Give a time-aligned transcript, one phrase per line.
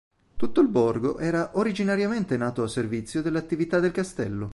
[0.35, 4.49] Tutto il borgo era originariamente nato a servizio delle attività del castello.